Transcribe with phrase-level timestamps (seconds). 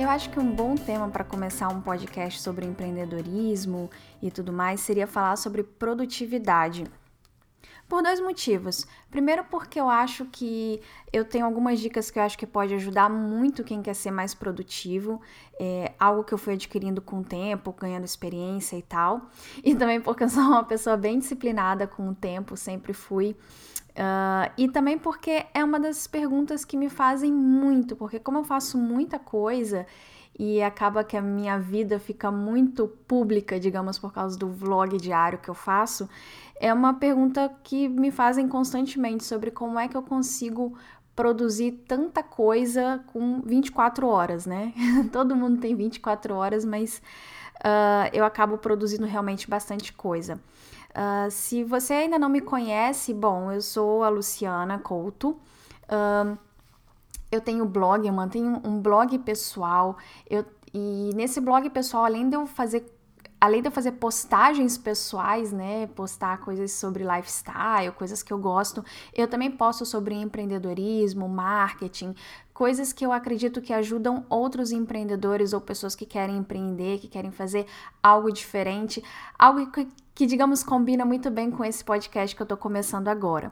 [0.00, 3.90] Eu acho que um bom tema para começar um podcast sobre empreendedorismo
[4.22, 6.86] e tudo mais seria falar sobre produtividade.
[7.90, 8.86] Por dois motivos.
[9.10, 10.80] Primeiro, porque eu acho que
[11.12, 14.32] eu tenho algumas dicas que eu acho que pode ajudar muito quem quer ser mais
[14.32, 15.20] produtivo,
[15.58, 19.28] é algo que eu fui adquirindo com o tempo, ganhando experiência e tal.
[19.64, 23.36] E também porque eu sou uma pessoa bem disciplinada com o tempo, sempre fui.
[23.90, 28.44] Uh, e também porque é uma das perguntas que me fazem muito, porque como eu
[28.44, 29.84] faço muita coisa
[30.38, 35.38] e acaba que a minha vida fica muito pública, digamos, por causa do vlog diário
[35.38, 36.08] que eu faço,
[36.60, 40.76] é uma pergunta que me fazem constantemente sobre como é que eu consigo
[41.16, 44.74] produzir tanta coisa com 24 horas, né?
[45.10, 47.02] Todo mundo tem 24 horas, mas
[47.60, 50.38] uh, eu acabo produzindo realmente bastante coisa.
[50.90, 55.30] Uh, se você ainda não me conhece, bom, eu sou a Luciana Couto.
[55.88, 56.36] Uh,
[57.32, 59.96] eu tenho blog, eu mantenho um blog pessoal.
[60.28, 62.84] Eu, e nesse blog pessoal, além de eu fazer
[63.40, 68.84] além de eu fazer postagens pessoais, né, postar coisas sobre lifestyle, coisas que eu gosto,
[69.14, 72.14] eu também posto sobre empreendedorismo, marketing,
[72.60, 77.30] coisas que eu acredito que ajudam outros empreendedores ou pessoas que querem empreender, que querem
[77.30, 77.64] fazer
[78.02, 79.02] algo diferente,
[79.38, 83.50] algo que, que digamos combina muito bem com esse podcast que eu tô começando agora.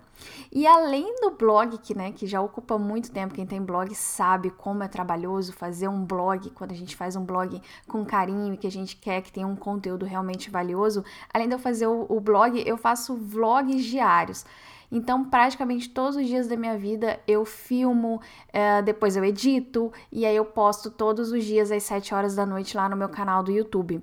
[0.52, 4.50] E além do blog, que, né, que já ocupa muito tempo, quem tem blog sabe
[4.50, 8.66] como é trabalhoso fazer um blog, quando a gente faz um blog com carinho, que
[8.66, 11.02] a gente quer que tenha um conteúdo realmente valioso,
[11.32, 14.44] além de eu fazer o, o blog, eu faço vlogs diários.
[14.90, 18.20] Então, praticamente todos os dias da minha vida eu filmo,
[18.52, 22.46] é, depois eu edito e aí eu posto todos os dias às 7 horas da
[22.46, 24.02] noite lá no meu canal do YouTube.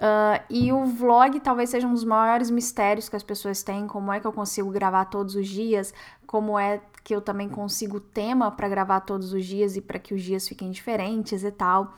[0.00, 4.10] Uh, e o vlog talvez seja um dos maiores mistérios que as pessoas têm, como
[4.10, 5.92] é que eu consigo gravar todos os dias,
[6.26, 10.14] como é que eu também consigo tema para gravar todos os dias e para que
[10.14, 11.92] os dias fiquem diferentes e tal.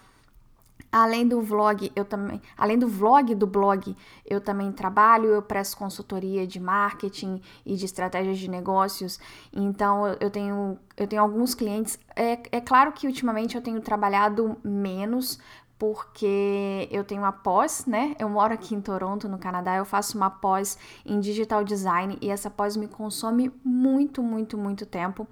[0.93, 5.75] Além do vlog, eu também, além do vlog do blog, eu também trabalho, eu presto
[5.79, 9.19] consultoria de marketing e de estratégias de negócios.
[9.51, 11.99] Então eu tenho, eu tenho alguns clientes.
[12.15, 15.41] É, é claro que ultimamente eu tenho trabalhado menos,
[15.83, 18.15] porque eu tenho uma pós, né?
[18.17, 22.31] Eu moro aqui em Toronto, no Canadá, eu faço uma pós em digital design e
[22.31, 25.27] essa pós me consome muito, muito, muito tempo.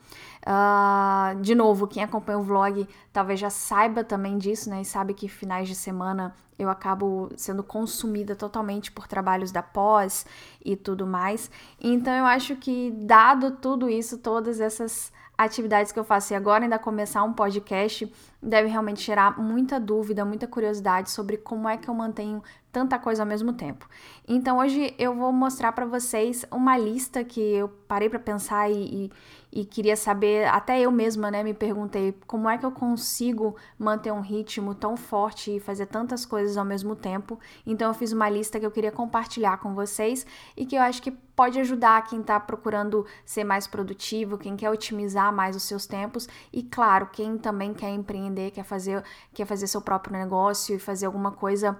[0.44, 4.80] Uh, de novo, quem acompanha o vlog talvez já saiba também disso, né?
[4.80, 10.26] E sabe que finais de semana eu acabo sendo consumida totalmente por trabalhos da pós
[10.64, 11.48] e tudo mais.
[11.80, 15.12] Então eu acho que, dado tudo isso, todas essas
[15.44, 18.10] atividades que eu faço e agora ainda começar um podcast
[18.42, 23.22] deve realmente gerar muita dúvida, muita curiosidade sobre como é que eu mantenho tanta coisa
[23.22, 23.88] ao mesmo tempo.
[24.28, 29.06] Então hoje eu vou mostrar para vocês uma lista que eu parei para pensar e,
[29.06, 29.12] e,
[29.52, 34.12] e, queria saber, até eu mesma, né, me perguntei como é que eu consigo manter
[34.12, 37.38] um ritmo tão forte e fazer tantas coisas ao mesmo tempo.
[37.66, 40.24] Então eu fiz uma lista que eu queria compartilhar com vocês
[40.56, 44.70] e que eu acho que pode ajudar quem está procurando ser mais produtivo, quem quer
[44.70, 49.02] otimizar mais os seus tempos e claro, quem também quer empreender, quer fazer,
[49.34, 51.76] quer fazer seu próprio negócio e fazer alguma coisa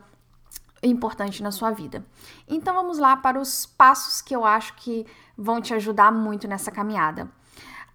[0.83, 2.05] importante na sua vida.
[2.49, 5.07] Então vamos lá para os passos que eu acho que
[5.37, 7.29] vão te ajudar muito nessa caminhada.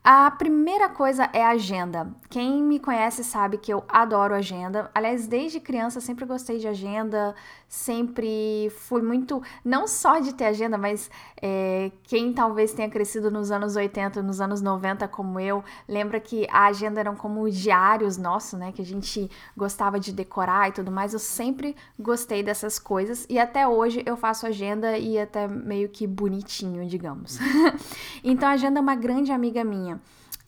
[0.07, 2.07] A primeira coisa é a agenda.
[2.29, 4.91] Quem me conhece sabe que eu adoro agenda.
[4.93, 7.33] Aliás, desde criança sempre gostei de agenda,
[7.67, 11.09] sempre fui muito, não só de ter agenda, mas
[11.41, 16.47] é, quem talvez tenha crescido nos anos 80, nos anos 90, como eu, lembra que
[16.51, 18.71] a agenda eram como diários nossos, né?
[18.71, 21.13] Que a gente gostava de decorar e tudo mais.
[21.13, 26.05] Eu sempre gostei dessas coisas e até hoje eu faço agenda e até meio que
[26.05, 27.39] bonitinho, digamos.
[28.23, 29.94] então, a agenda é uma grande amiga minha.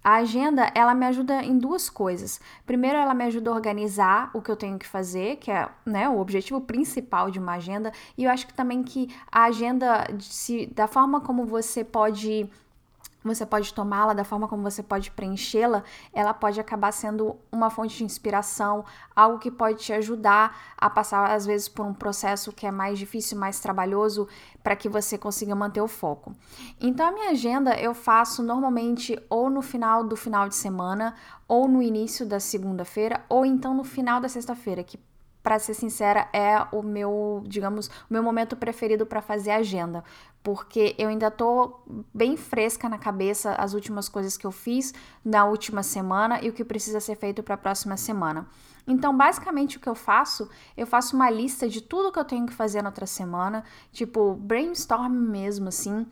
[0.04, 2.40] A agenda, ela me ajuda em duas coisas.
[2.66, 6.08] Primeiro, ela me ajuda a organizar o que eu tenho que fazer, que é né,
[6.08, 7.92] o objetivo principal de uma agenda.
[8.18, 12.50] E eu acho que também que a agenda, se, da forma como você pode
[13.34, 15.84] você pode tomá-la, da forma como você pode preenchê-la,
[16.14, 18.86] ela pode acabar sendo uma fonte de inspiração,
[19.16, 22.98] algo que pode te ajudar a passar, às vezes, por um processo que é mais
[22.98, 24.28] difícil, mais trabalhoso,
[24.64, 26.36] para que você consiga manter o foco.
[26.80, 31.16] Então, a minha agenda eu faço normalmente ou no final do final de semana,
[31.48, 35.00] ou no início da segunda-feira, ou então no final da sexta-feira, que
[35.48, 40.04] para ser sincera, é o meu, digamos, o meu momento preferido para fazer agenda,
[40.44, 41.80] porque eu ainda tô
[42.14, 46.54] bem fresca na cabeça as últimas coisas que eu fiz na última semana e o
[46.54, 48.46] que precisa ser feito para a próxima semana.
[48.86, 52.46] Então, basicamente o que eu faço, eu faço uma lista de tudo que eu tenho
[52.46, 53.64] que fazer na outra semana,
[53.94, 56.06] tipo brainstorm mesmo assim,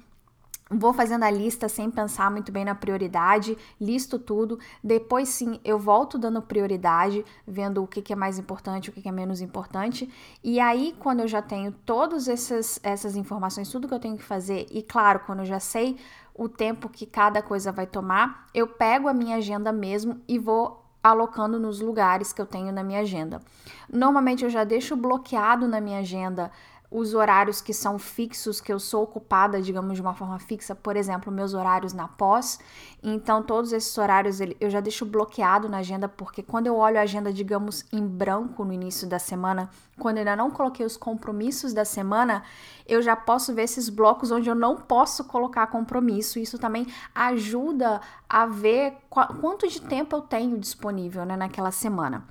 [0.70, 4.58] Vou fazendo a lista sem pensar muito bem na prioridade, listo tudo.
[4.84, 9.00] Depois sim, eu volto dando prioridade, vendo o que, que é mais importante, o que,
[9.00, 10.12] que é menos importante.
[10.44, 14.24] E aí, quando eu já tenho todas essas, essas informações, tudo que eu tenho que
[14.24, 15.98] fazer, e claro, quando eu já sei
[16.34, 20.84] o tempo que cada coisa vai tomar, eu pego a minha agenda mesmo e vou
[21.04, 23.40] alocando nos lugares que eu tenho na minha agenda.
[23.88, 26.52] Normalmente eu já deixo bloqueado na minha agenda
[26.96, 30.96] os horários que são fixos, que eu sou ocupada, digamos, de uma forma fixa, por
[30.96, 32.58] exemplo, meus horários na pós.
[33.04, 37.02] Então, todos esses horários eu já deixo bloqueado na agenda, porque quando eu olho a
[37.02, 39.70] agenda, digamos, em branco no início da semana,
[40.00, 42.44] quando eu ainda não coloquei os compromissos da semana,
[42.88, 46.40] eu já posso ver esses blocos onde eu não posso colocar compromisso.
[46.40, 48.00] Isso também ajuda
[48.30, 52.24] a ver quanto de tempo eu tenho disponível né, naquela semana.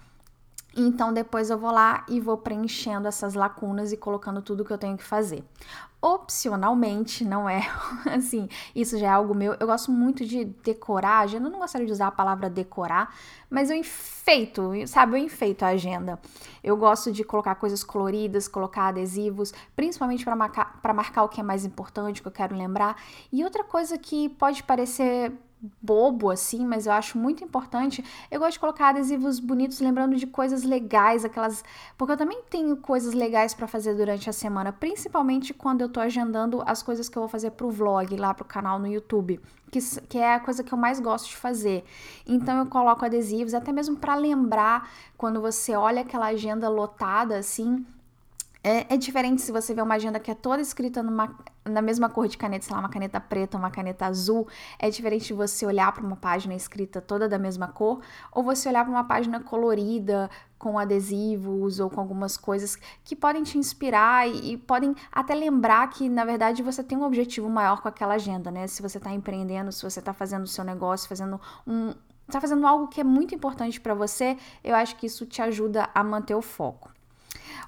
[0.76, 4.79] Então depois eu vou lá e vou preenchendo essas lacunas e colocando tudo que eu
[4.79, 5.44] tenho que fazer.
[6.03, 7.62] Opcionalmente, não é
[8.12, 9.55] assim, isso já é algo meu.
[9.59, 13.15] Eu gosto muito de decorar a agenda, eu não gostaria de usar a palavra decorar,
[13.49, 15.12] mas eu enfeito, sabe?
[15.12, 16.19] Eu enfeito a agenda.
[16.62, 21.44] Eu gosto de colocar coisas coloridas, colocar adesivos, principalmente para marcar, marcar o que é
[21.44, 23.00] mais importante, que eu quero lembrar.
[23.32, 25.32] E outra coisa que pode parecer
[25.82, 28.05] bobo assim, mas eu acho muito importante.
[28.31, 31.64] Eu gosto de colocar adesivos bonitos, lembrando de coisas legais, aquelas,
[31.96, 36.00] porque eu também tenho coisas legais para fazer durante a semana, principalmente quando eu tô
[36.00, 39.40] agendando as coisas que eu vou fazer pro vlog lá pro canal no YouTube,
[39.70, 41.84] que, que é a coisa que eu mais gosto de fazer.
[42.26, 47.84] Então eu coloco adesivos até mesmo para lembrar quando você olha aquela agenda lotada assim,
[48.62, 52.08] é, é, diferente se você vê uma agenda que é toda escrita numa, na mesma
[52.08, 54.46] cor de caneta, sei lá, uma caneta preta, uma caneta azul.
[54.78, 58.00] É diferente de você olhar para uma página escrita toda da mesma cor,
[58.31, 63.43] ou você olhar para uma página colorida, com adesivos ou com algumas coisas que podem
[63.43, 67.82] te inspirar e, e, podem até lembrar que, na verdade, você tem um objetivo maior
[67.82, 68.66] com aquela agenda, né?
[68.66, 71.93] Se você está empreendendo, se você está fazendo o seu negócio, fazendo um.
[72.26, 75.90] Está fazendo algo que é muito importante para você, eu acho que isso te ajuda
[75.94, 76.94] a manter o foco.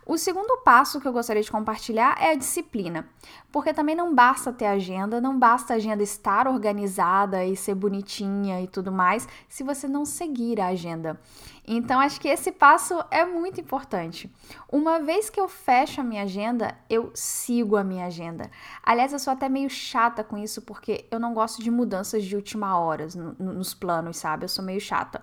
[0.08, 3.08] O segundo passo que eu gostaria de compartilhar é a disciplina,
[3.50, 8.62] porque também não basta ter agenda, não basta a agenda estar organizada e ser bonitinha
[8.62, 11.20] e tudo mais, se você não seguir a agenda.
[11.66, 14.32] Então, acho que esse passo é muito importante.
[14.70, 18.48] Uma vez que eu fecho a minha agenda, eu sigo a minha agenda.
[18.84, 22.36] Aliás, eu sou até meio chata com isso, porque eu não gosto de mudanças de
[22.36, 23.08] última hora
[23.40, 24.44] nos planos, sabe?
[24.44, 25.20] Eu sou meio chata.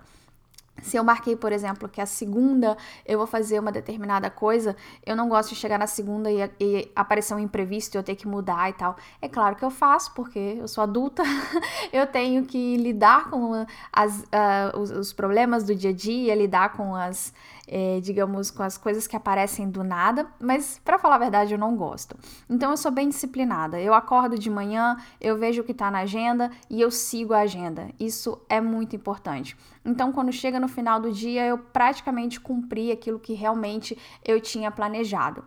[0.82, 2.76] Se eu marquei, por exemplo, que a segunda
[3.06, 4.76] eu vou fazer uma determinada coisa,
[5.06, 8.16] eu não gosto de chegar na segunda e, e aparecer um imprevisto e eu ter
[8.16, 8.96] que mudar e tal.
[9.22, 11.22] É claro que eu faço, porque eu sou adulta,
[11.92, 16.72] eu tenho que lidar com as, uh, os, os, problemas do dia a dia, lidar
[16.72, 17.32] com as,
[17.66, 21.58] eh, digamos, com as coisas que aparecem do nada, mas para falar a verdade, eu
[21.58, 22.16] não gosto.
[22.48, 23.80] Então eu sou bem disciplinada.
[23.80, 27.40] Eu acordo de manhã, eu vejo o que está na agenda e eu sigo a
[27.40, 27.88] agenda.
[27.98, 29.56] Isso é muito importante.
[29.84, 34.70] Então, quando chega no final do dia, eu praticamente cumpri aquilo que realmente eu tinha
[34.70, 35.44] planejado.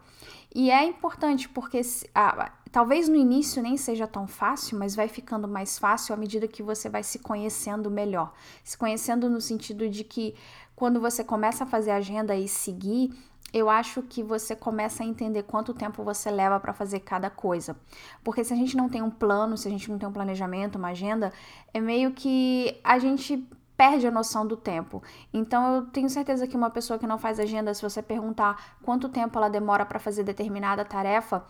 [0.54, 1.82] E é importante porque
[2.16, 6.48] ah, talvez no início nem seja tão fácil, mas vai ficando mais fácil à medida
[6.48, 8.34] que você vai se conhecendo melhor.
[8.64, 10.36] Se conhecendo no sentido de que
[10.78, 13.12] quando você começa a fazer agenda e seguir,
[13.52, 17.76] eu acho que você começa a entender quanto tempo você leva para fazer cada coisa.
[18.24, 20.76] Porque se a gente não tem um plano, se a gente não tem um planejamento,
[20.76, 21.34] uma agenda,
[21.74, 23.44] é meio que a gente
[23.76, 25.02] perde a noção do tempo.
[25.34, 29.10] Então eu tenho certeza que uma pessoa que não faz agenda, se você perguntar quanto
[29.10, 31.44] tempo ela demora para fazer determinada tarefa,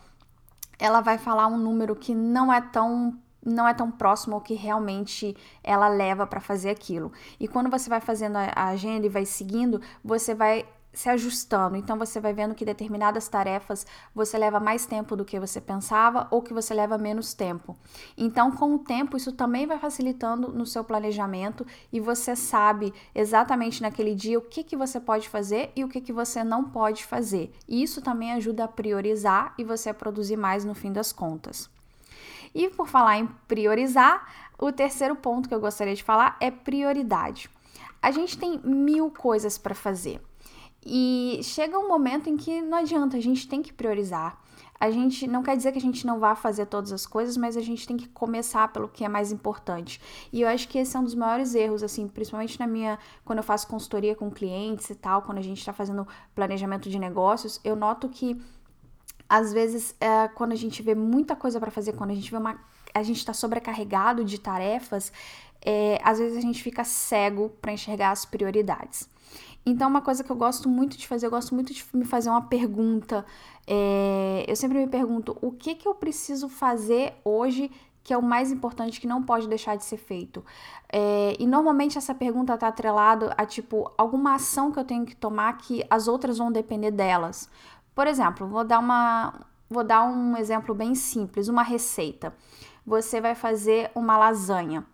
[0.78, 4.54] ela vai falar um número que não é tão não é tão próximo ao que
[4.54, 7.12] realmente ela leva para fazer aquilo.
[7.38, 11.76] E quando você vai fazendo a agenda e vai seguindo, você vai se ajustando.
[11.76, 16.26] Então você vai vendo que determinadas tarefas você leva mais tempo do que você pensava
[16.30, 17.76] ou que você leva menos tempo.
[18.16, 23.80] Então, com o tempo, isso também vai facilitando no seu planejamento e você sabe exatamente
[23.80, 27.04] naquele dia o que, que você pode fazer e o que, que você não pode
[27.04, 27.52] fazer.
[27.68, 31.70] E isso também ajuda a priorizar e você a produzir mais no fim das contas.
[32.54, 34.26] E por falar em priorizar,
[34.58, 37.50] o terceiro ponto que eu gostaria de falar é prioridade.
[38.02, 40.20] A gente tem mil coisas para fazer.
[40.84, 44.40] E chega um momento em que não adianta, a gente tem que priorizar.
[44.80, 47.56] A gente não quer dizer que a gente não vá fazer todas as coisas, mas
[47.56, 50.00] a gente tem que começar pelo que é mais importante.
[50.32, 52.96] E eu acho que esse é um dos maiores erros, assim, principalmente na minha.
[53.24, 56.98] Quando eu faço consultoria com clientes e tal, quando a gente está fazendo planejamento de
[56.98, 58.40] negócios, eu noto que
[59.28, 62.36] às vezes, é, quando a gente vê muita coisa para fazer, quando a gente vê
[62.36, 62.58] uma.
[62.94, 65.12] A gente está sobrecarregado de tarefas,
[65.64, 69.08] é, às vezes a gente fica cego para enxergar as prioridades.
[69.66, 72.30] Então, uma coisa que eu gosto muito de fazer, eu gosto muito de me fazer
[72.30, 73.26] uma pergunta.
[73.66, 77.70] É, eu sempre me pergunto o que, que eu preciso fazer hoje
[78.08, 80.42] que é o mais importante, que não pode deixar de ser feito.
[80.90, 85.14] É, e normalmente essa pergunta está atrelada a tipo alguma ação que eu tenho que
[85.14, 87.50] tomar que as outras vão depender delas.
[87.98, 89.34] Por exemplo, vou dar uma,
[89.68, 92.32] vou dar um exemplo bem simples, uma receita.
[92.86, 94.86] Você vai fazer uma lasanha.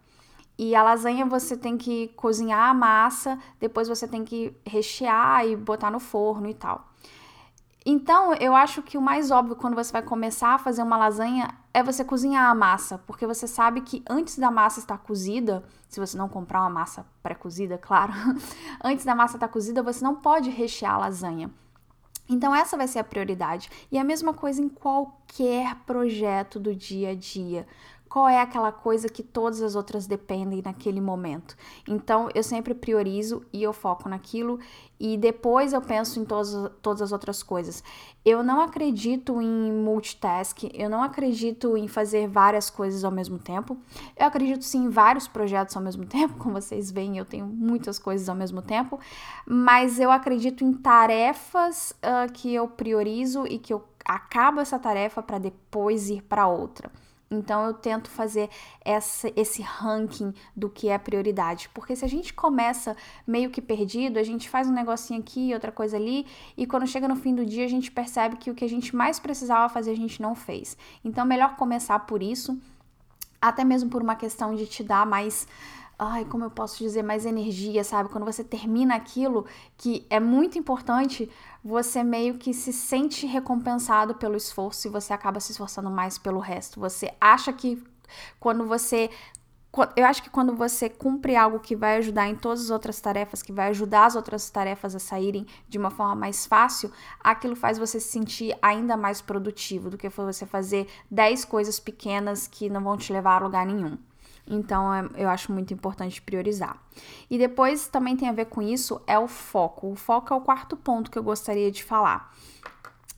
[0.57, 5.55] E a lasanha você tem que cozinhar a massa, depois você tem que rechear e
[5.55, 6.89] botar no forno e tal.
[7.85, 11.55] Então, eu acho que o mais óbvio quando você vai começar a fazer uma lasanha
[11.75, 16.01] é você cozinhar a massa, porque você sabe que antes da massa estar cozida, se
[16.01, 18.15] você não comprar uma massa pré-cozida, claro,
[18.83, 21.51] antes da massa estar cozida, você não pode rechear a lasanha.
[22.29, 23.69] Então, essa vai ser a prioridade.
[23.93, 27.67] E a mesma coisa em qualquer projeto do dia a dia
[28.15, 31.57] qual é aquela coisa que todas as outras dependem naquele momento.
[31.89, 34.61] Então eu sempre priorizo e eu foco naquilo
[35.01, 37.83] e depois eu penso em todas, todas as outras coisas.
[38.25, 43.77] Eu não acredito em multitask, eu não acredito em fazer várias coisas ao mesmo tempo.
[44.17, 47.99] Eu acredito sim em vários projetos ao mesmo tempo, como vocês veem, eu tenho muitas
[47.99, 48.97] coisas ao mesmo tempo,
[49.45, 55.21] mas eu acredito em tarefas uh, que eu priorizo e que eu acabo essa tarefa
[55.21, 56.93] para depois ir para outra.
[57.31, 58.49] Então eu tento fazer
[58.85, 64.19] essa, esse ranking do que é prioridade, porque se a gente começa meio que perdido,
[64.19, 66.27] a gente faz um negocinho aqui, outra coisa ali,
[66.57, 68.95] e quando chega no fim do dia a gente percebe que o que a gente
[68.95, 70.77] mais precisava fazer a gente não fez.
[71.05, 72.59] Então melhor começar por isso,
[73.41, 75.47] até mesmo por uma questão de te dar mais
[75.99, 78.09] ai, como eu posso dizer, mais energia, sabe?
[78.09, 79.47] Quando você termina aquilo
[79.77, 81.31] que é muito importante,
[81.63, 86.39] você meio que se sente recompensado pelo esforço e você acaba se esforçando mais pelo
[86.41, 86.81] resto.
[86.81, 87.83] Você acha que
[88.39, 89.11] quando você
[89.97, 93.43] eu acho que quando você cumpre algo que vai ajudar em todas as outras tarefas,
[93.43, 97.77] que vai ajudar as outras tarefas a saírem de uma forma mais fácil, aquilo faz
[97.77, 102.85] você se sentir ainda mais produtivo do que você fazer 10 coisas pequenas que não
[102.85, 103.99] vão te levar a lugar nenhum.
[104.47, 106.77] Então, é, eu acho muito importante priorizar.
[107.31, 109.91] E depois também tem a ver com isso é o foco.
[109.91, 112.35] O foco é o quarto ponto que eu gostaria de falar.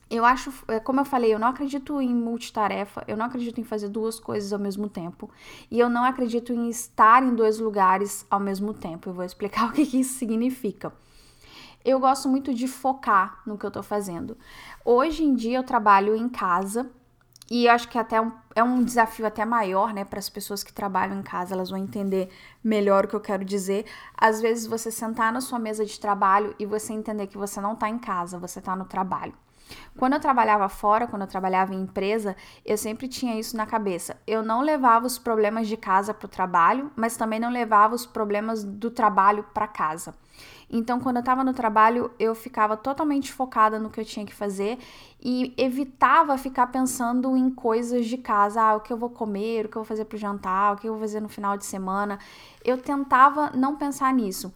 [0.08, 3.64] Eu acho, é, como eu falei, eu não acredito em multitarefa, eu não acredito em
[3.64, 5.28] fazer duas coisas ao mesmo tempo.
[5.68, 9.08] E eu não acredito em estar em dois lugares ao mesmo tempo.
[9.10, 10.92] Eu vou explicar o que, que isso significa.
[11.84, 14.36] Eu gosto muito de focar no que eu tô fazendo.
[14.84, 16.90] Hoje em dia eu trabalho em casa
[17.50, 20.72] e acho que até um, é um desafio até maior, né, para as pessoas que
[20.72, 22.28] trabalham em casa, elas vão entender
[22.62, 23.86] melhor o que eu quero dizer.
[24.16, 27.74] Às vezes você sentar na sua mesa de trabalho e você entender que você não
[27.74, 29.34] está em casa, você está no trabalho.
[29.96, 34.16] Quando eu trabalhava fora, quando eu trabalhava em empresa, eu sempre tinha isso na cabeça.
[34.26, 38.06] Eu não levava os problemas de casa para o trabalho, mas também não levava os
[38.06, 40.14] problemas do trabalho para casa.
[40.68, 44.34] Então, quando eu estava no trabalho, eu ficava totalmente focada no que eu tinha que
[44.34, 44.78] fazer
[45.22, 49.68] e evitava ficar pensando em coisas de casa, ah, o que eu vou comer, o
[49.68, 51.64] que eu vou fazer para o jantar, o que eu vou fazer no final de
[51.64, 52.18] semana.
[52.64, 54.52] Eu tentava não pensar nisso.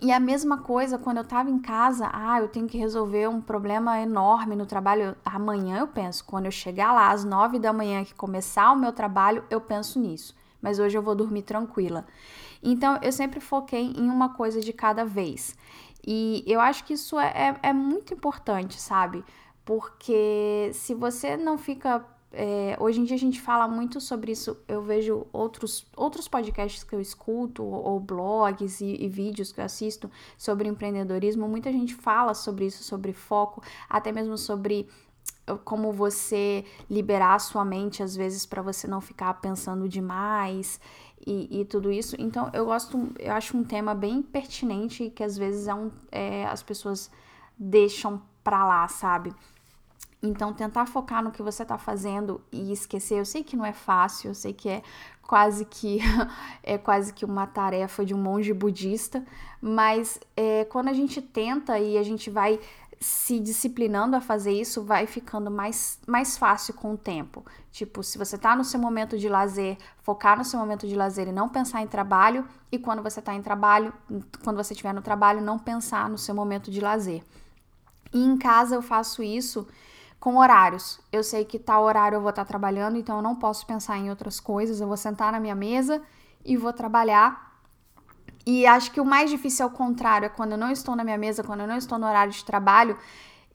[0.00, 3.40] E a mesma coisa quando eu tava em casa, ah, eu tenho que resolver um
[3.40, 5.16] problema enorme no trabalho.
[5.24, 8.92] Amanhã eu penso, quando eu chegar lá às nove da manhã que começar o meu
[8.92, 10.34] trabalho, eu penso nisso.
[10.60, 12.06] Mas hoje eu vou dormir tranquila.
[12.64, 15.56] Então eu sempre foquei em uma coisa de cada vez.
[16.06, 19.24] E eu acho que isso é, é, é muito importante, sabe?
[19.64, 22.04] Porque se você não fica
[22.36, 24.56] é, hoje em dia a gente fala muito sobre isso.
[24.66, 29.60] Eu vejo outros, outros podcasts que eu escuto, ou, ou blogs e, e, vídeos que
[29.60, 31.48] eu assisto sobre empreendedorismo.
[31.48, 34.88] Muita gente fala sobre isso, sobre foco, até mesmo sobre
[35.64, 40.80] como você liberar a sua mente, às vezes, para você não ficar pensando demais
[41.26, 42.16] e, e, tudo isso.
[42.18, 46.46] Então, eu gosto, eu acho um tema bem pertinente que às vezes é um, é,
[46.46, 47.10] as pessoas
[47.58, 49.32] deixam pra lá, sabe?
[50.22, 53.74] Então, tentar focar no que você está fazendo e esquecer, eu sei que não é
[53.74, 54.82] fácil, eu sei que é
[55.26, 55.98] quase que
[56.62, 59.24] é quase que uma tarefa de um monge budista,
[59.60, 62.58] mas é, quando a gente tenta e a gente vai
[63.04, 67.44] se disciplinando a fazer isso, vai ficando mais, mais fácil com o tempo.
[67.70, 71.28] Tipo, se você tá no seu momento de lazer, focar no seu momento de lazer
[71.28, 73.92] e não pensar em trabalho, e quando você tá em trabalho,
[74.42, 77.22] quando você estiver no trabalho, não pensar no seu momento de lazer.
[78.10, 79.68] E em casa eu faço isso
[80.18, 80.98] com horários.
[81.12, 83.98] Eu sei que tal horário eu vou estar tá trabalhando, então eu não posso pensar
[83.98, 84.80] em outras coisas.
[84.80, 86.00] Eu vou sentar na minha mesa
[86.42, 87.53] e vou trabalhar
[88.46, 91.04] e acho que o mais difícil é o contrário, é quando eu não estou na
[91.04, 92.96] minha mesa, quando eu não estou no horário de trabalho,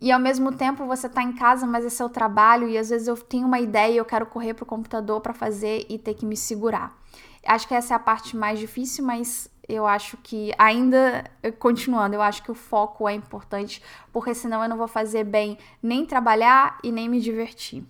[0.01, 3.07] e ao mesmo tempo você está em casa, mas é seu trabalho, e às vezes
[3.07, 6.25] eu tenho uma ideia e eu quero correr pro computador para fazer e ter que
[6.25, 6.97] me segurar.
[7.45, 11.23] Acho que essa é a parte mais difícil, mas eu acho que ainda
[11.59, 15.57] continuando, eu acho que o foco é importante, porque senão eu não vou fazer bem
[15.81, 17.85] nem trabalhar e nem me divertir.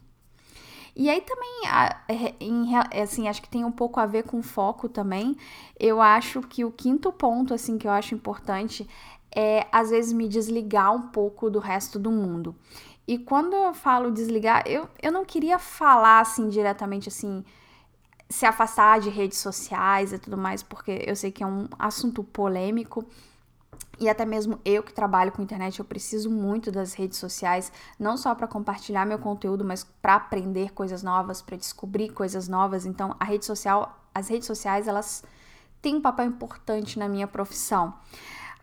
[0.99, 1.61] E aí também,
[2.09, 5.37] é, em, assim, acho que tem um pouco a ver com foco também.
[5.79, 8.85] Eu acho que o quinto ponto, assim, que eu acho importante
[9.33, 12.53] é, às vezes, me desligar um pouco do resto do mundo.
[13.07, 17.45] E quando eu falo desligar, eu, eu não queria falar, assim, diretamente, assim,
[18.29, 22.25] se afastar de redes sociais e tudo mais, porque eu sei que é um assunto
[22.25, 23.05] polêmico.
[23.99, 28.15] E até mesmo eu que trabalho com internet, eu preciso muito das redes sociais, não
[28.15, 32.85] só para compartilhar meu conteúdo, mas para aprender coisas novas, para descobrir coisas novas.
[32.85, 35.23] Então, a rede social, as redes sociais, elas
[35.81, 37.93] têm um papel importante na minha profissão.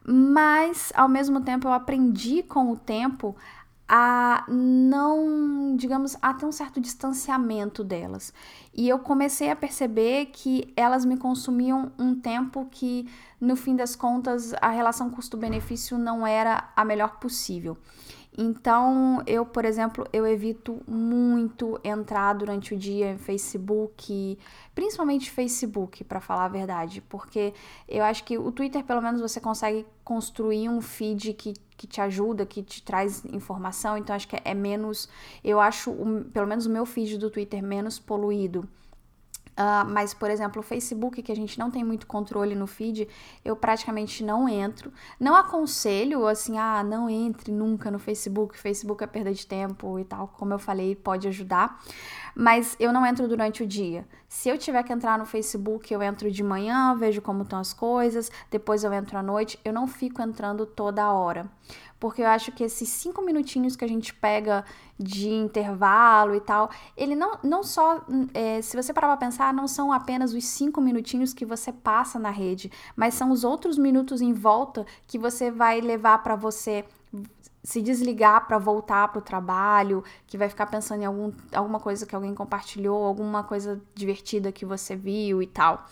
[0.02, 3.37] Mas, ao mesmo tempo, eu aprendi com o tempo
[3.88, 8.33] a não, digamos, a ter um certo distanciamento delas.
[8.75, 13.09] E eu comecei a perceber que elas me consumiam um tempo que,
[13.40, 17.76] no fim das contas, a relação custo-benefício não era a melhor possível.
[18.38, 24.38] Então, eu, por exemplo, eu evito muito entrar durante o dia em Facebook,
[24.75, 27.55] principalmente Facebook, para falar a verdade, porque
[27.88, 31.99] eu acho que o Twitter, pelo menos, você consegue construir um feed que, que te
[32.02, 35.09] ajuda, que te traz informação, então acho que é menos,
[35.43, 35.95] eu acho,
[36.31, 38.69] pelo menos o meu feed do Twitter menos poluído.
[39.56, 43.08] Uh, mas, por exemplo, o Facebook, que a gente não tem muito controle no feed,
[43.42, 44.92] eu praticamente não entro.
[45.18, 50.04] Não aconselho, assim, ah, não entre nunca no Facebook, Facebook é perda de tempo e
[50.04, 51.82] tal, como eu falei, pode ajudar.
[52.34, 54.06] Mas eu não entro durante o dia.
[54.28, 57.72] Se eu tiver que entrar no Facebook, eu entro de manhã, vejo como estão as
[57.72, 61.50] coisas, depois eu entro à noite, eu não fico entrando toda hora
[61.99, 64.65] porque eu acho que esses cinco minutinhos que a gente pega
[64.99, 69.67] de intervalo e tal, ele não, não só, é, se você parar pra pensar, não
[69.67, 74.21] são apenas os cinco minutinhos que você passa na rede, mas são os outros minutos
[74.21, 76.85] em volta que você vai levar para você
[77.67, 82.06] se desligar para voltar para o trabalho, que vai ficar pensando em algum, alguma coisa
[82.06, 85.85] que alguém compartilhou, alguma coisa divertida que você viu e tal.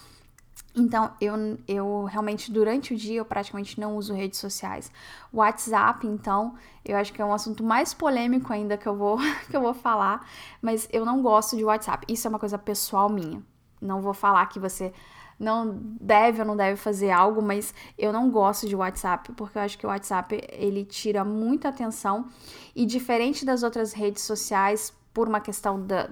[0.76, 1.34] Então, eu,
[1.68, 4.90] eu realmente, durante o dia, eu praticamente não uso redes sociais.
[5.32, 9.16] WhatsApp, então, eu acho que é um assunto mais polêmico ainda que eu vou,
[9.48, 10.28] que eu vou falar,
[10.60, 12.04] mas eu não gosto de WhatsApp.
[12.12, 13.40] Isso é uma coisa pessoal minha.
[13.80, 14.92] Não vou falar que você
[15.38, 19.62] não deve ou não deve fazer algo, mas eu não gosto de WhatsApp, porque eu
[19.62, 22.28] acho que o WhatsApp, ele tira muita atenção
[22.74, 26.10] e diferente das outras redes sociais, por uma questão da,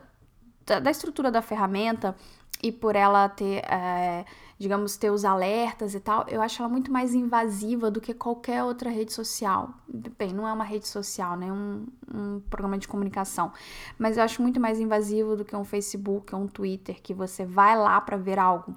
[0.64, 2.14] da, da estrutura da ferramenta
[2.62, 3.64] e por ela ter...
[3.64, 4.24] É,
[4.62, 8.62] digamos, ter os alertas e tal, eu acho ela muito mais invasiva do que qualquer
[8.62, 9.70] outra rede social.
[10.16, 11.52] Bem, não é uma rede social, né?
[11.52, 13.52] Um, um programa de comunicação.
[13.98, 17.76] Mas eu acho muito mais invasivo do que um Facebook, um Twitter, que você vai
[17.76, 18.72] lá para ver algo.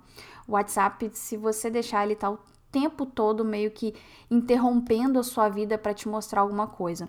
[0.47, 2.39] O WhatsApp, se você deixar ele tá o
[2.71, 3.93] tempo todo meio que
[4.31, 7.07] interrompendo a sua vida para te mostrar alguma coisa.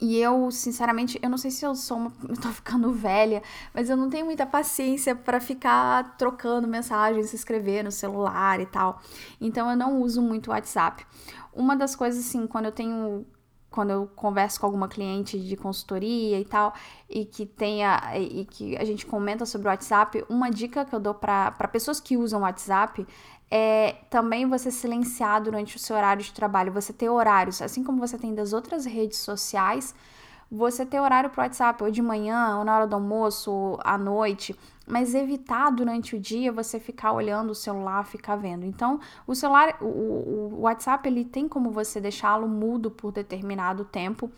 [0.00, 3.88] E eu, sinceramente, eu não sei se eu sou uma, eu tô ficando velha, mas
[3.88, 9.00] eu não tenho muita paciência para ficar trocando mensagens, se escrever no celular e tal.
[9.40, 11.06] Então eu não uso muito o WhatsApp.
[11.52, 13.26] Uma das coisas assim, quando eu tenho
[13.76, 16.72] quando eu converso com alguma cliente de consultoria e tal,
[17.10, 20.98] e que tenha e que a gente comenta sobre o WhatsApp, uma dica que eu
[20.98, 23.06] dou para pessoas que usam o WhatsApp
[23.50, 27.98] é também você silenciar durante o seu horário de trabalho, você ter horários, assim como
[28.00, 29.94] você tem das outras redes sociais,
[30.50, 33.80] você ter horário para o WhatsApp, ou de manhã, ou na hora do almoço, ou
[33.82, 34.54] à noite,
[34.86, 38.64] mas evitar durante o dia você ficar olhando o celular, ficar vendo.
[38.64, 44.30] Então, o celular, o, o WhatsApp, ele tem como você deixá-lo mudo por determinado tempo.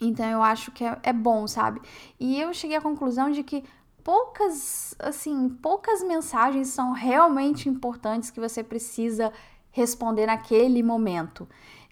[0.00, 1.80] Então, eu acho que é, é bom, sabe?
[2.18, 3.62] E eu cheguei à conclusão de que
[4.02, 9.32] poucas, assim, poucas mensagens são realmente importantes que você precisa
[9.70, 11.46] responder naquele momento.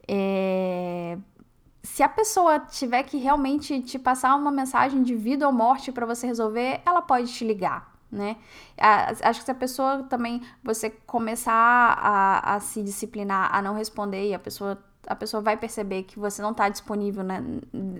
[0.09, 1.19] É...
[1.85, 6.07] Se a pessoa tiver que realmente te passar uma mensagem de vida ou morte para
[6.07, 8.37] você resolver, ela pode te ligar, né?
[9.23, 14.31] Acho que se a pessoa também, você começar a, a se disciplinar a não responder
[14.31, 17.43] e a pessoa a pessoa vai perceber que você não está disponível na,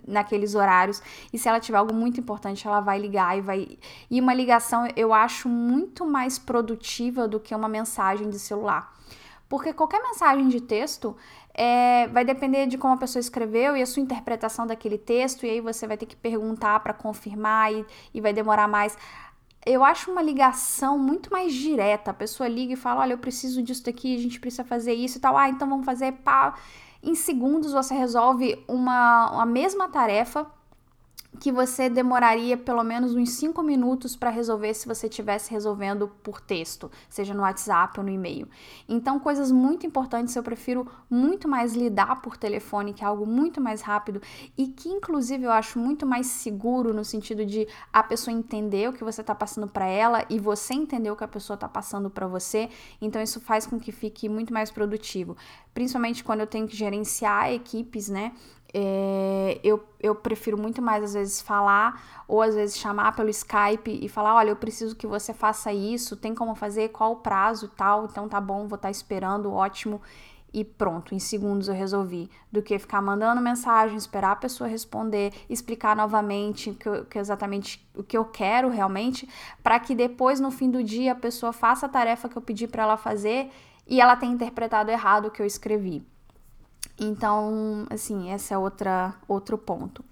[0.09, 1.03] naqueles horários.
[1.31, 3.79] E se ela tiver algo muito importante, ela vai ligar e vai.
[4.11, 8.95] E uma ligação eu acho muito mais produtiva do que uma mensagem de celular.
[9.49, 11.15] Porque qualquer mensagem de texto
[11.55, 15.51] é, vai depender de como a pessoa escreveu e a sua interpretação daquele texto, e
[15.51, 18.97] aí você vai ter que perguntar para confirmar e, e vai demorar mais
[19.67, 22.11] eu acho uma ligação muito mais direta.
[22.11, 25.19] A pessoa liga e fala: Olha, eu preciso disso daqui, a gente precisa fazer isso
[25.19, 25.37] e tal.
[25.37, 26.13] Ah, então vamos fazer.
[26.13, 26.55] Pá.
[27.03, 30.47] Em segundos você resolve uma, a mesma tarefa
[31.41, 36.41] que você demoraria pelo menos uns 5 minutos para resolver se você estivesse resolvendo por
[36.41, 38.49] texto, seja no WhatsApp ou no e-mail.
[38.89, 43.61] Então, coisas muito importantes eu prefiro muito mais lidar por telefone, que é algo muito
[43.61, 44.21] mais rápido
[44.57, 48.93] e que, inclusive, eu acho muito mais seguro no sentido de a pessoa entender o
[48.93, 52.09] que você está passando para ela e você entender o que a pessoa está passando
[52.09, 52.69] para você.
[53.01, 55.37] Então, isso faz com que fique muito mais produtivo,
[55.73, 58.33] principalmente quando eu tenho que gerenciar equipes, né?
[58.77, 64.01] É, eu, eu prefiro muito mais, às vezes, falar ou às vezes chamar pelo Skype
[64.03, 67.69] e falar: olha, eu preciso que você faça isso, tem como fazer, qual o prazo
[67.69, 70.03] tal, então tá bom, vou estar tá esperando, ótimo.
[70.53, 72.31] E pronto, em segundos eu resolvi.
[72.51, 78.05] Do que ficar mandando mensagem, esperar a pessoa responder, explicar novamente que, que exatamente o
[78.05, 79.29] que eu quero realmente,
[79.63, 82.69] para que depois, no fim do dia, a pessoa faça a tarefa que eu pedi
[82.69, 83.51] para ela fazer
[83.87, 86.05] e ela tenha interpretado errado o que eu escrevi.
[86.99, 90.05] Então, assim, esse é outra, outro ponto.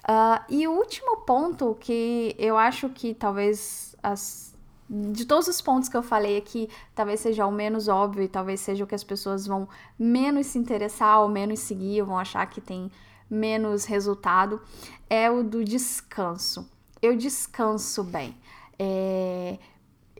[0.00, 4.54] Uh, e o último ponto que eu acho que talvez as,
[4.88, 8.60] de todos os pontos que eu falei aqui, talvez seja o menos óbvio e talvez
[8.60, 12.44] seja o que as pessoas vão menos se interessar ou menos seguir, ou vão achar
[12.46, 12.90] que tem
[13.30, 14.60] menos resultado,
[15.08, 16.68] é o do descanso.
[17.00, 18.36] Eu descanso bem.
[18.78, 19.58] É,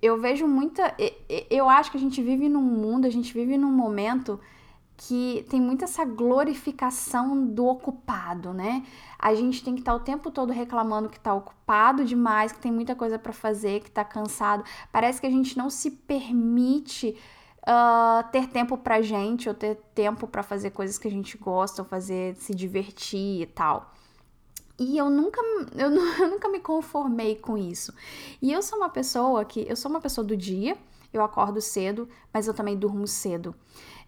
[0.00, 0.94] eu vejo muita.
[1.50, 4.38] Eu acho que a gente vive num mundo, a gente vive num momento
[5.02, 8.84] que tem muito essa glorificação do ocupado, né?
[9.18, 12.58] A gente tem que estar tá o tempo todo reclamando que está ocupado demais, que
[12.58, 14.62] tem muita coisa para fazer, que está cansado.
[14.92, 17.16] Parece que a gente não se permite
[17.60, 21.80] uh, ter tempo pra gente ou ter tempo para fazer coisas que a gente gosta,
[21.80, 23.94] ou fazer se divertir e tal.
[24.78, 25.40] E eu nunca,
[25.78, 27.94] eu, eu nunca me conformei com isso.
[28.42, 30.76] E eu sou uma pessoa que eu sou uma pessoa do dia,
[31.10, 33.54] eu acordo cedo, mas eu também durmo cedo.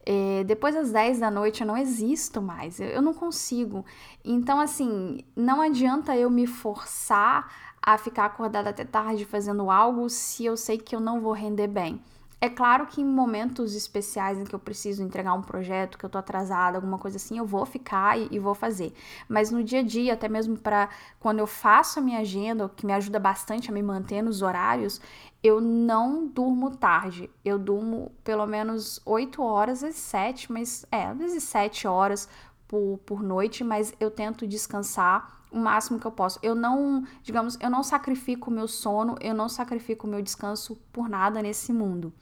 [0.05, 3.85] É, depois das 10 da noite eu não existo mais, eu, eu não consigo.
[4.25, 10.45] Então, assim, não adianta eu me forçar a ficar acordada até tarde fazendo algo se
[10.45, 12.01] eu sei que eu não vou render bem.
[12.45, 16.11] É claro que em momentos especiais em que eu preciso entregar um projeto, que eu
[16.11, 18.93] tô atrasada, alguma coisa assim, eu vou ficar e, e vou fazer.
[19.29, 20.89] Mas no dia a dia, até mesmo para
[21.21, 25.01] quando eu faço a minha agenda, que me ajuda bastante a me manter nos horários,
[25.41, 27.31] eu não durmo tarde.
[27.45, 32.29] Eu durmo pelo menos 8 horas, às vezes 7, mas é, às vezes 7 horas
[32.67, 36.41] por, por noite, mas eu tento descansar o máximo que eu posso.
[36.43, 40.75] Eu não, digamos, eu não sacrifico o meu sono, eu não sacrifico o meu descanso
[40.93, 42.13] por nada nesse mundo.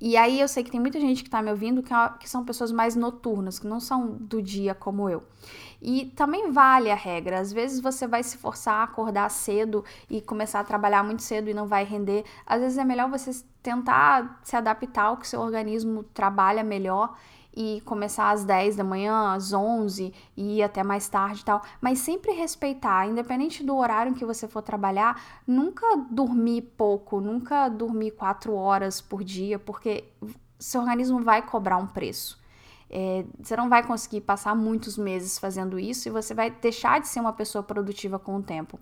[0.00, 2.28] E aí eu sei que tem muita gente que está me ouvindo que, é, que
[2.28, 5.22] são pessoas mais noturnas, que não são do dia como eu.
[5.80, 7.40] E também vale a regra.
[7.40, 11.50] Às vezes você vai se forçar a acordar cedo e começar a trabalhar muito cedo
[11.50, 12.24] e não vai render.
[12.46, 13.30] Às vezes é melhor você
[13.62, 17.16] tentar se adaptar ao que seu organismo trabalha melhor
[17.56, 21.62] e começar às 10 da manhã, às 11 e ir até mais tarde e tal,
[21.80, 28.12] mas sempre respeitar, independente do horário que você for trabalhar, nunca dormir pouco, nunca dormir
[28.12, 30.04] 4 horas por dia, porque
[30.58, 32.42] seu organismo vai cobrar um preço.
[32.96, 37.08] É, você não vai conseguir passar muitos meses fazendo isso e você vai deixar de
[37.08, 38.78] ser uma pessoa produtiva com o tempo.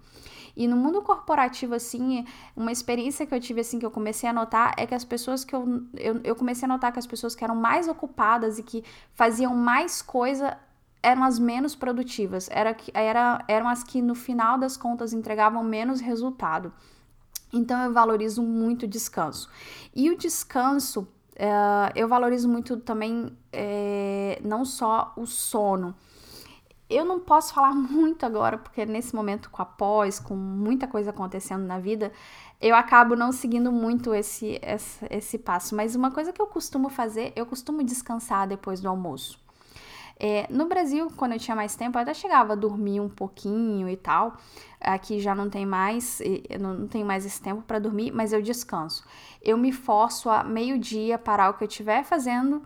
[0.55, 4.33] E no mundo corporativo, assim, uma experiência que eu tive, assim, que eu comecei a
[4.35, 7.35] notar é que as pessoas que eu, eu, eu comecei a notar que as pessoas
[7.35, 10.59] que eram mais ocupadas e que faziam mais coisa
[11.03, 16.01] eram as menos produtivas, era, era, eram as que no final das contas entregavam menos
[16.01, 16.73] resultado.
[17.53, 19.49] Então eu valorizo muito o descanso.
[19.95, 25.95] E o descanso, uh, eu valorizo muito também é, não só o sono,
[26.89, 31.11] eu não posso falar muito agora, porque nesse momento com a pós, com muita coisa
[31.11, 32.13] acontecendo na vida,
[32.61, 35.75] eu acabo não seguindo muito esse, esse, esse passo.
[35.75, 39.41] Mas uma coisa que eu costumo fazer, eu costumo descansar depois do almoço.
[40.21, 43.89] É, no Brasil, quando eu tinha mais tempo, eu até chegava a dormir um pouquinho
[43.89, 44.37] e tal.
[44.81, 46.21] Aqui já não tem mais,
[46.61, 49.05] não tenho mais esse tempo para dormir, mas eu descanso.
[49.43, 52.63] Eu me forço a meio-dia parar o que eu estiver fazendo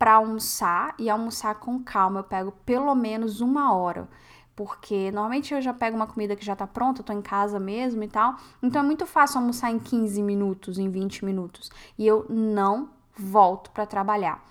[0.00, 2.20] para almoçar e almoçar com calma.
[2.20, 4.08] Eu pego pelo menos uma hora.
[4.56, 7.60] Porque normalmente eu já pego uma comida que já tá pronta, eu tô em casa
[7.60, 8.34] mesmo e tal.
[8.62, 11.70] Então é muito fácil almoçar em 15 minutos, em 20 minutos.
[11.98, 14.42] E eu não volto para trabalhar.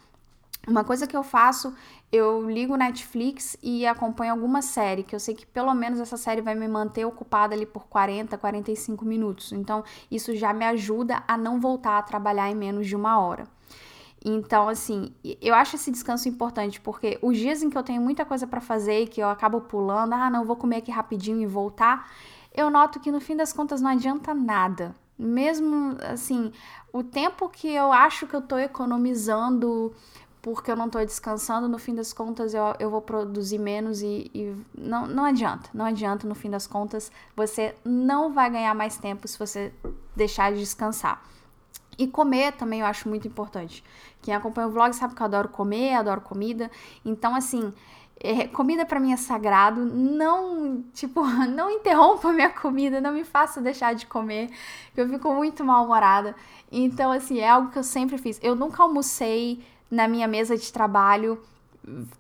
[0.68, 1.74] Uma coisa que eu faço,
[2.12, 6.42] eu ligo Netflix e acompanho alguma série, que eu sei que pelo menos essa série
[6.42, 9.52] vai me manter ocupada ali por 40, 45 minutos.
[9.52, 13.48] Então, isso já me ajuda a não voltar a trabalhar em menos de uma hora.
[14.24, 18.26] Então, assim, eu acho esse descanso importante, porque os dias em que eu tenho muita
[18.26, 21.46] coisa para fazer e que eu acabo pulando, ah, não, vou comer aqui rapidinho e
[21.46, 22.12] voltar,
[22.54, 24.94] eu noto que no fim das contas não adianta nada.
[25.18, 26.52] Mesmo assim,
[26.92, 29.94] o tempo que eu acho que eu tô economizando
[30.42, 34.32] porque eu não tô descansando, no fim das contas eu, eu vou produzir menos e,
[34.34, 35.70] e não, não adianta.
[35.74, 39.74] Não adianta, no fim das contas, você não vai ganhar mais tempo se você
[40.16, 41.22] deixar de descansar.
[42.00, 43.84] E comer também eu acho muito importante.
[44.22, 46.72] Quem acompanha o vlog sabe que eu adoro comer, adoro comida.
[47.04, 47.74] Então, assim,
[48.22, 49.86] é, comida para mim é sagrado.
[49.86, 54.50] Não, tipo, não interrompa minha comida, não me faça deixar de comer,
[54.96, 56.34] que eu fico muito mal-humorada.
[56.72, 58.40] Então, assim, é algo que eu sempre fiz.
[58.42, 61.38] Eu nunca almocei na minha mesa de trabalho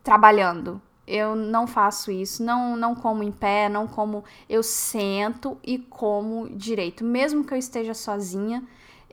[0.03, 0.81] trabalhando.
[1.07, 4.25] Eu não faço isso, não, não como em pé, não como.
[4.49, 8.61] Eu sento e como direito, mesmo que eu esteja sozinha,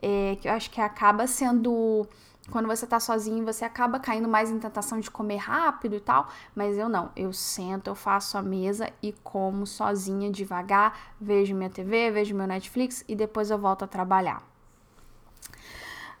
[0.01, 2.07] é, que eu acho que acaba sendo.
[2.49, 6.29] Quando você tá sozinho, você acaba caindo mais em tentação de comer rápido e tal,
[6.55, 7.11] mas eu não.
[7.13, 12.47] Eu sento, eu faço a mesa e como sozinha, devagar, vejo minha TV, vejo meu
[12.47, 14.41] Netflix e depois eu volto a trabalhar.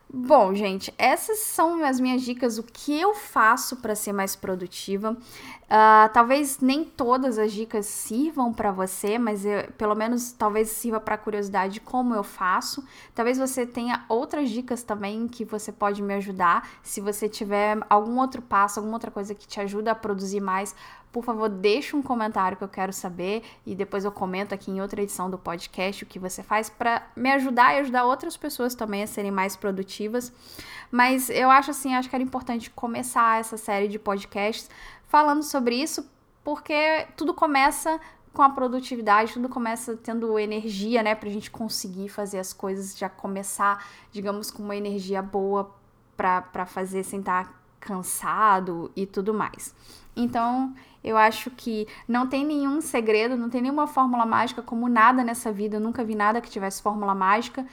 [0.09, 5.11] Bom, gente, essas são as minhas dicas, o que eu faço para ser mais produtiva.
[5.11, 11.01] Uh, talvez nem todas as dicas sirvam para você, mas eu, pelo menos talvez sirva
[11.01, 12.81] para curiosidade como eu faço.
[13.13, 16.65] Talvez você tenha outras dicas também que você pode me ajudar.
[16.81, 20.73] Se você tiver algum outro passo, alguma outra coisa que te ajuda a produzir mais,
[21.11, 24.81] por favor, deixe um comentário que eu quero saber e depois eu comento aqui em
[24.81, 28.75] outra edição do podcast o que você faz para me ajudar e ajudar outras pessoas
[28.75, 30.31] também a serem mais produtivas.
[30.91, 34.69] Mas eu acho assim, acho que era importante começar essa série de podcasts
[35.07, 36.09] falando sobre isso,
[36.43, 37.99] porque tudo começa
[38.33, 43.09] com a produtividade, tudo começa tendo energia, né, pra gente conseguir fazer as coisas, já
[43.09, 45.75] começar, digamos, com uma energia boa
[46.15, 49.73] para fazer sem estar cansado e tudo mais.
[50.15, 55.23] Então, eu acho que não tem nenhum segredo, não tem nenhuma fórmula mágica, como nada
[55.23, 55.77] nessa vida.
[55.77, 57.65] Eu nunca vi nada que tivesse fórmula mágica.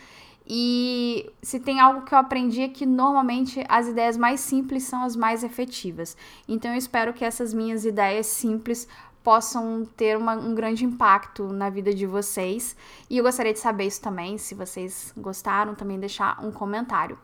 [0.46, 5.02] E se tem algo que eu aprendi é que normalmente as ideias mais simples são
[5.02, 6.16] as mais efetivas.
[6.46, 8.86] Então eu espero que essas minhas ideias simples
[9.22, 12.76] possam ter uma, um grande impacto na vida de vocês.
[13.08, 17.18] E eu gostaria de saber isso também, se vocês gostaram, também deixar um comentário.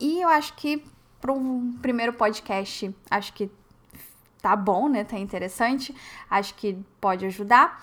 [0.00, 0.82] E eu acho que
[1.20, 3.50] para um primeiro podcast, acho que
[4.40, 5.04] tá bom, né?
[5.04, 5.94] Tá interessante.
[6.28, 7.82] Acho que pode ajudar.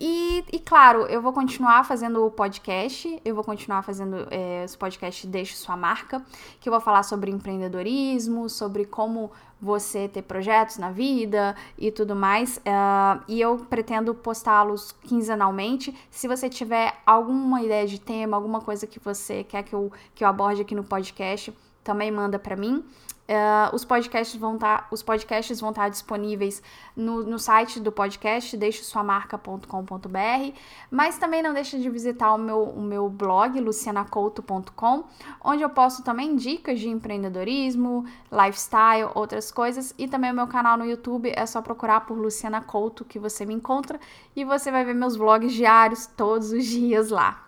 [0.00, 4.76] E, e, claro, eu vou continuar fazendo o podcast, eu vou continuar fazendo é, os
[4.76, 6.24] podcasts Deixe Sua Marca,
[6.60, 12.14] que eu vou falar sobre empreendedorismo, sobre como você ter projetos na vida e tudo
[12.14, 12.58] mais.
[12.58, 15.92] Uh, e eu pretendo postá-los quinzenalmente.
[16.12, 20.22] Se você tiver alguma ideia de tema, alguma coisa que você quer que eu, que
[20.22, 21.52] eu aborde aqui no podcast,
[21.88, 22.84] também manda para mim.
[23.28, 26.62] Uh, os podcasts vão estar tá, os podcasts vão estar tá disponíveis
[26.96, 30.58] no, no site do podcast deixesuamarca.com.br
[30.90, 35.04] mas também não deixe de visitar o meu, o meu blog lucianacouto.com
[35.44, 40.78] onde eu posto também dicas de empreendedorismo, lifestyle, outras coisas e também o meu canal
[40.78, 44.00] no YouTube é só procurar por Luciana Couto que você me encontra
[44.34, 47.47] e você vai ver meus vlogs diários todos os dias lá.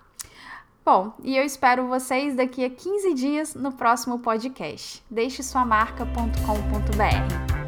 [0.84, 5.02] Bom, e eu espero vocês daqui a 15 dias no próximo podcast.
[5.10, 7.59] Deixe sua marca.com.br.